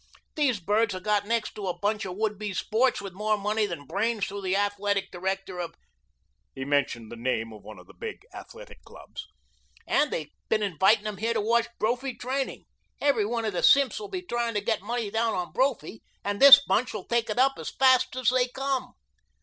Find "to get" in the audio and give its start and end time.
14.55-14.81